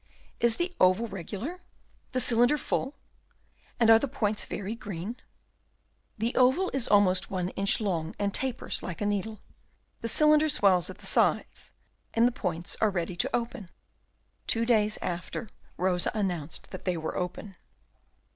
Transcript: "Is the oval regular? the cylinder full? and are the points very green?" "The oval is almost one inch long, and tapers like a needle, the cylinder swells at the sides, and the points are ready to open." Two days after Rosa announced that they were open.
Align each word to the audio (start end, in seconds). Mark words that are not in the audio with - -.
"Is 0.39 0.55
the 0.55 0.75
oval 0.79 1.05
regular? 1.07 1.61
the 2.11 2.19
cylinder 2.19 2.57
full? 2.57 2.95
and 3.79 3.87
are 3.91 3.99
the 3.99 4.07
points 4.07 4.45
very 4.47 4.73
green?" 4.73 5.15
"The 6.17 6.33
oval 6.33 6.71
is 6.73 6.87
almost 6.87 7.29
one 7.29 7.49
inch 7.49 7.79
long, 7.79 8.15
and 8.17 8.33
tapers 8.33 8.81
like 8.81 8.99
a 8.99 9.05
needle, 9.05 9.41
the 9.99 10.07
cylinder 10.07 10.49
swells 10.49 10.89
at 10.89 10.97
the 10.97 11.05
sides, 11.05 11.71
and 12.15 12.27
the 12.27 12.31
points 12.31 12.75
are 12.81 12.89
ready 12.89 13.15
to 13.17 13.35
open." 13.35 13.69
Two 14.47 14.65
days 14.65 14.97
after 15.03 15.49
Rosa 15.77 16.09
announced 16.15 16.71
that 16.71 16.85
they 16.85 16.97
were 16.97 17.15
open. 17.15 17.55